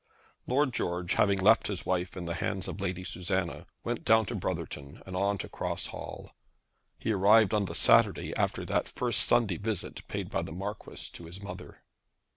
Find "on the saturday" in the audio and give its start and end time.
7.53-8.35